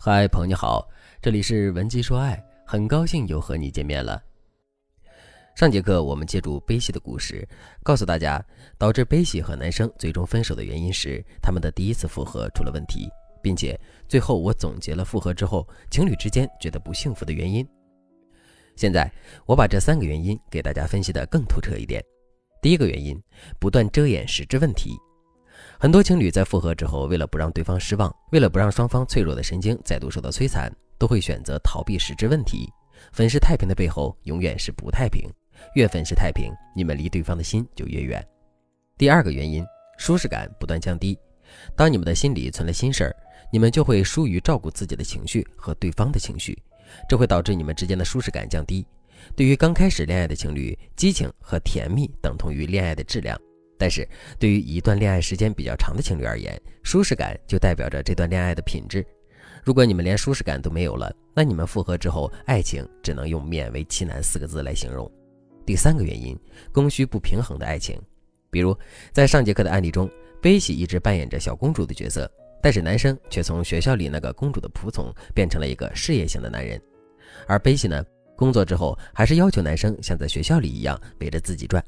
[0.00, 0.88] 嗨，朋友你好，
[1.20, 4.22] 这里是文姬说爱，很高兴又和你见面了。
[5.56, 7.46] 上节课我们借助悲喜的故事，
[7.82, 8.40] 告诉大家
[8.78, 13.10] 导致悲喜和男生最终分手的原因是他们的第一次复合出了问题，
[13.42, 17.68] 并且最后我总结了复合之后情侣之间觉得不幸福的原因。
[18.76, 19.12] 现在
[19.46, 22.00] 我把这三个原因给大家分析的更透彻一点。
[22.62, 23.20] 第一个原因，
[23.58, 24.96] 不断遮掩实质问题。
[25.80, 32.68] 很多情侣在复合之后，为了不让对方失望，为了不让双方脆弱的神经再度受到摧残，都会选择逃避实质问题。
[33.12, 35.30] 粉饰太平的背后，永远是不太平。
[35.76, 38.26] 越粉饰太平，你们离对方的心就越远。
[38.96, 39.64] 第二个原因，
[39.98, 41.16] 舒适感不断降低。
[41.76, 43.16] 当你们的心里存了心事儿，
[43.52, 46.60] 你们就会疏于照顾自己的情绪和对方的情绪，
[47.08, 48.84] 这会导致你们之间的舒适感降低。
[49.36, 53.40] 对于刚开始恋爱的情侣，激情和甜蜜等同于恋爱的质量。
[53.78, 54.06] 但是
[54.38, 59.06] 对于一段恋爱时间比较长的情侣而言，舒适感就代表着这段恋爱的品质。
[59.64, 65.10] 如果你们连舒适感都没有了，那你们复合之后，爱情只能用勉为其难四个字来形容。
[65.64, 66.38] 第三个原因，
[66.72, 68.00] 供需不平衡的爱情。
[68.50, 68.76] 比如
[69.12, 72.30] 在上节课的案例中，悲喜一直扮演着小公主的角色，
[72.62, 76.80] 但是男生却从学校里那个公主的仆从变成了一个事业型的男人，
[77.46, 78.02] 而悲喜呢，
[78.36, 81.84] 工作之后还是要求男生像在学校里一样围着自己转。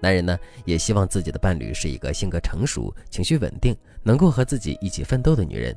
[0.00, 5.76] 男人呢，也希望自己的伴侣是一个性格成熟、情绪稳定、能够和自己一起奋斗的女人，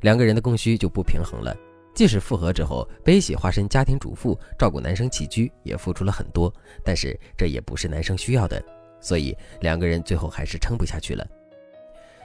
[0.00, 1.56] 两个人的供需就不平衡了。
[1.94, 6.52] 即使复合之后，悲喜化身家庭主妇，照顾男生起居，也付出了很多，
[6.84, 8.62] 但是这也不是男生需要的，
[9.00, 11.26] 所以两个人最后还是撑不下去了。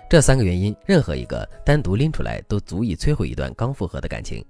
[0.10, 4.46] 这三个原因，任何一个单独拎出来，都足以摧毁一段刚复合的感情。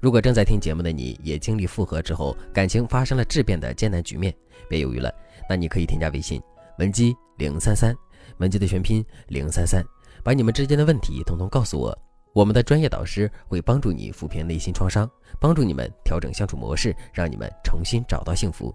[0.00, 4.34] 如果正在听节目的你也经历复合之后，感情发生了质变的艰难局面，
[4.68, 5.12] 别犹豫了。
[5.48, 6.40] 那你可以添加微信
[6.78, 7.94] 文姬零三三，
[8.38, 9.84] 文姬的全拼零三三，
[10.22, 11.98] 把你们之间的问题统统告诉我，
[12.32, 18.74] 我们的专业导师会帮助你抚平内心创伤，帮助你们调整相处模式，让你们重新找到幸福。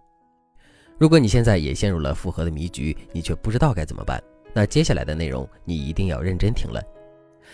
[0.97, 4.21] 如果你现在也陷入了复合的迷局，你却不知道该怎么办，
[4.53, 6.81] 那接下来的内容你一定要认真听了。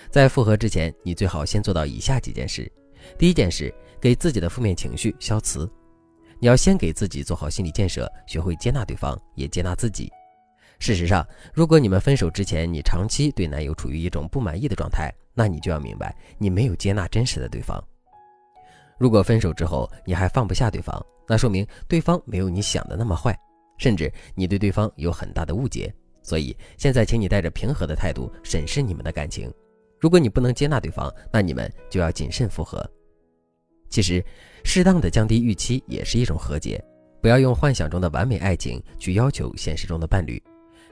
[0.10, 2.72] 在复合之前，你最好先做到以下几件事：
[3.18, 5.70] 第一件事，给自己的负面情绪消磁。
[6.40, 10.12] 你要先给自己做好心理建设，学会接纳对方，也接纳自己。
[10.80, 11.24] 事实上，
[11.54, 17.80] 如果你们分手之前，你长期对男友处于一种不满意的状态，那你就要明白，你没有接纳真实的对方。
[18.98, 23.38] 如果分手之后你还放不下对方，那说明对方没有你想的那么坏，
[23.78, 25.94] 甚至你对对方有很大的误解。
[26.24, 29.52] 所以现在，请你带着平和的态度审视你们的感情。
[30.02, 32.84] 如果你不能接纳对方，那你们就要谨慎复合。
[33.88, 34.26] 其实，
[34.64, 36.84] 适当的降低预期也是一种和解。
[37.22, 40.42] 不要用幻想中的完美爱情去要求现实中的伴侣。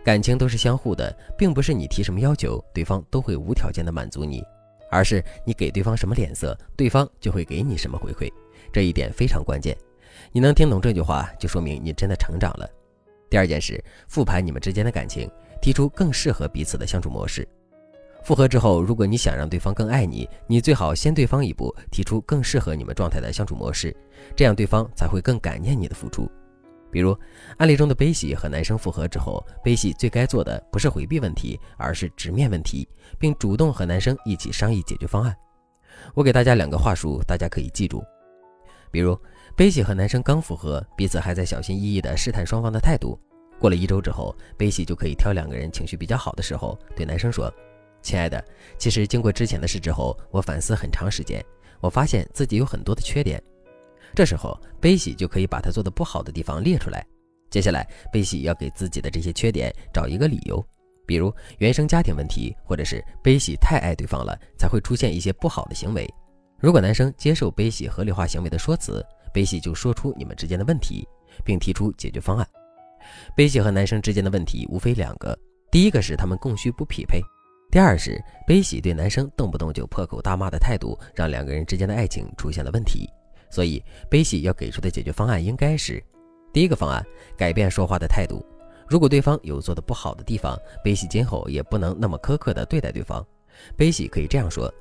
[0.04, 4.44] 感情都是相互的，并不是你提什么要求，对方都会无条件的满足你，
[4.92, 8.32] 而是你给对方什么脸色，对方就会给你什么回馈。
[8.72, 9.76] 这一点非常关键。
[10.32, 12.70] 你能听懂这句话，就说明你真的成长了。
[13.28, 15.28] 第二件事，复盘你们之间的感情，
[15.60, 17.48] 提出更适合彼此的相处模式。
[18.24, 23.96] 复合之后，如果你想让对方更爱你，你最好先对方一步，提出更适合你们状态的相处模式，
[24.36, 26.30] 这样对方才会更感念你的付出。
[26.92, 27.18] 比如
[27.58, 32.88] 案例中的悲喜和男生复合之后，悲喜最该做的不是回避问题，而是直面问题，
[33.18, 35.36] 并主动和男生一起商议解决方案。
[36.14, 38.04] 我给大家两个话术，大家可以记住。
[38.92, 39.18] 比如
[39.56, 43.20] 悲喜和男生刚复合，彼此还在小心翼翼地试探双方的态度。
[43.60, 47.54] 过了一周之后，悲喜就可以挑两个人情绪比较好的时候，对男生说。
[48.02, 48.44] 亲爱的，
[48.78, 51.44] 其实经过之前的事之后，我反思很长时间，
[51.82, 53.42] 我发现自己有很多的缺点。
[54.16, 57.06] 这时候，悲喜就可以把他做的不好的地方列出来。
[57.50, 60.66] 接下来，悲喜要给自己的这些缺点找一个理由，
[61.06, 66.08] 比如原生家庭问题，或者是悲喜太爱对方了，才会出现一些不好的行为。
[66.60, 71.08] 如果男生接受悲喜合理化行为的说辞，悲喜就说出你们之间的问题，
[71.44, 72.48] 并提出解决方案。
[73.36, 75.38] 悲喜和男生之间的问题无非两个，
[75.72, 77.22] 第一个是他们供需不匹配。
[77.72, 83.08] 第二是悲喜对男生动不动就破口大骂的态度，让两个人之间的爱情出现了问题。
[83.52, 86.04] 所以悲喜要给出的解决方案应该是：
[86.52, 87.06] 第一个方案，
[87.38, 88.44] 改变说话的态度。
[88.88, 93.24] 如果对方有做的不好的地方，悲喜今后也不能那么苛刻的对待对方。
[93.78, 94.74] 悲喜可以这样说：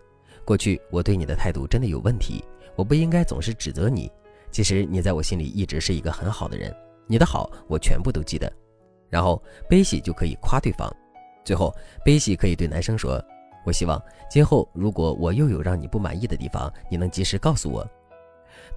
[0.46, 2.42] 过去我对你的态度真的有问题，
[2.74, 4.10] 我不应该总是指责你。
[4.50, 6.74] 其实你在我心里一直是一个很好的人，
[7.06, 8.50] 你的好我全部都记得。
[9.10, 10.90] 然后悲喜就可以夸对方。
[11.48, 11.74] 最后，
[12.04, 13.18] 悲喜可以对男生说
[13.64, 13.98] ：“我希望
[14.28, 17.88] 今后如果我又有让你不满意的地方，你能及时告诉我。”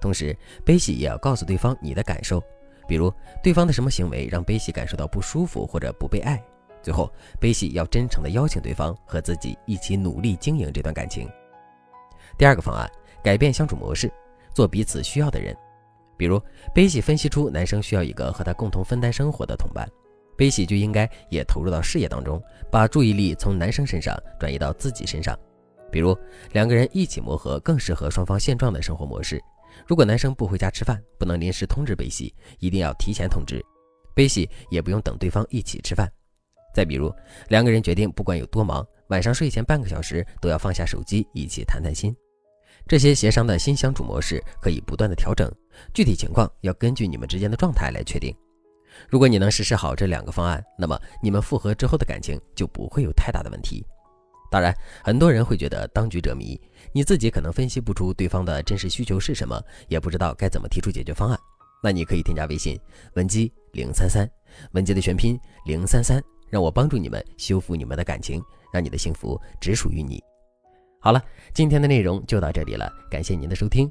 [0.00, 0.34] 同时，
[0.64, 2.42] 悲喜也要告诉对方你的感受，
[2.88, 6.42] 比如对方的什么行为让悲喜感受到不舒服或者不被爱。
[6.82, 11.28] 最后，悲喜要真诚地邀请对方和自己一起努力经营这段感情。
[12.38, 12.90] 第二个方案，
[13.22, 14.10] 改变相处模式，
[14.54, 15.54] 做彼此需要的人。
[16.16, 16.40] 比如，
[16.74, 19.86] 悲喜分析出男生需要一个和他共同分担生活的同伴，
[20.36, 25.38] 悲喜就应该也投入到事业当中，把注意力从男生身上转移到自己身上。
[25.90, 26.16] 比如，
[26.52, 29.40] 两个人一起磨合更适合双方现状的生活模式。
[29.86, 33.62] 如果男生不回家吃饭，不能临时通知悲喜，一定要提前通知，
[34.14, 36.10] 悲喜也不用等对方一起吃饭。
[36.74, 37.14] 再比如，
[37.48, 42.14] 两个人决定不管有多忙，晚上睡前半个小时都要放下手机，一起谈谈心。
[42.88, 45.50] 这些协商的新相处模式可以不断的调整，
[45.92, 48.34] 具体情况要根据你们之间的状态来确定。
[49.08, 53.84] 如果你能实施好这两个方案，那么你们复合之后的感情就不会有太大的问题。
[54.50, 56.60] 当然，很多人会觉得当局者迷，
[56.92, 59.58] 你自己可能分析不出对方的真实需求是什么，
[59.88, 61.38] 也不知道该怎么提出解决方案。
[61.82, 62.78] 那你可以添加微信
[63.14, 64.28] 文姬零三三，
[64.72, 68.42] 文姬的全拼零三三，让我帮助你们修复你们的感情，
[68.72, 70.22] 让你的幸福只属于你。
[71.00, 71.20] 好了，
[71.54, 73.90] 今天的内容就到这里了，感谢您的收听。